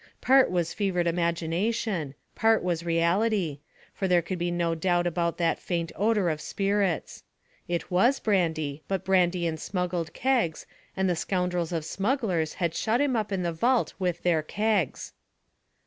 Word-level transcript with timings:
Part 0.19 0.49
was 0.49 0.73
fevered 0.73 1.05
imagination, 1.05 2.15
part 2.33 2.63
was 2.63 2.81
reality, 2.83 3.59
for 3.93 4.07
there 4.07 4.23
could 4.23 4.39
be 4.39 4.49
no 4.49 4.73
doubt 4.73 5.05
about 5.05 5.37
that 5.37 5.59
faint 5.59 5.91
odour 5.95 6.27
of 6.29 6.41
spirits. 6.41 7.21
It 7.67 7.91
was 7.91 8.19
brandy, 8.19 8.81
but 8.87 9.05
brandy 9.05 9.45
in 9.45 9.57
smuggled 9.57 10.11
kegs, 10.15 10.65
and 10.97 11.07
the 11.07 11.15
scoundrels 11.15 11.71
of 11.71 11.85
smugglers 11.85 12.53
had 12.55 12.73
shut 12.73 12.99
him 12.99 13.15
up 13.15 13.31
in 13.31 13.43
the 13.43 13.53
vault 13.53 13.93
with 13.99 14.23
their 14.23 14.41
kegs. 14.41 15.13